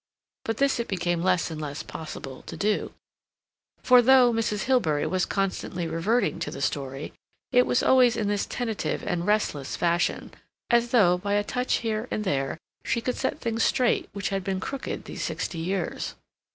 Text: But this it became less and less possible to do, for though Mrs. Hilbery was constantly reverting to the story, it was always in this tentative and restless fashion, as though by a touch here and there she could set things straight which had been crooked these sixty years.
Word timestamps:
But 0.45 0.57
this 0.57 0.79
it 0.79 0.87
became 0.87 1.21
less 1.21 1.51
and 1.51 1.61
less 1.61 1.83
possible 1.83 2.41
to 2.47 2.57
do, 2.57 2.91
for 3.83 4.01
though 4.01 4.33
Mrs. 4.33 4.63
Hilbery 4.63 5.05
was 5.05 5.27
constantly 5.27 5.85
reverting 5.85 6.39
to 6.39 6.49
the 6.49 6.59
story, 6.59 7.13
it 7.51 7.67
was 7.67 7.83
always 7.83 8.17
in 8.17 8.27
this 8.27 8.47
tentative 8.47 9.03
and 9.05 9.27
restless 9.27 9.75
fashion, 9.75 10.33
as 10.71 10.89
though 10.89 11.19
by 11.19 11.33
a 11.33 11.43
touch 11.43 11.75
here 11.85 12.07
and 12.09 12.23
there 12.23 12.57
she 12.83 12.99
could 12.99 13.15
set 13.15 13.41
things 13.41 13.61
straight 13.61 14.09
which 14.11 14.29
had 14.29 14.43
been 14.43 14.59
crooked 14.59 15.05
these 15.05 15.21
sixty 15.23 15.59
years. 15.59 16.15